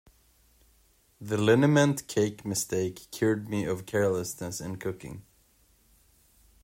The 1.21 1.37
liniment 1.37 2.07
cake 2.07 2.43
mistake 2.43 3.01
cured 3.11 3.47
me 3.49 3.65
of 3.65 3.85
carelessness 3.85 4.59
in 4.59 4.77
cooking. 4.77 5.21